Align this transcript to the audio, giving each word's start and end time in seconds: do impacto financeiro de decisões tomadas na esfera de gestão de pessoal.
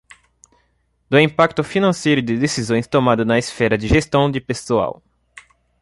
do 1.07 1.19
impacto 1.19 1.63
financeiro 1.63 2.23
de 2.23 2.35
decisões 2.35 2.87
tomadas 2.87 3.23
na 3.23 3.37
esfera 3.37 3.77
de 3.77 3.87
gestão 3.87 4.31
de 4.31 4.41
pessoal. 4.41 5.03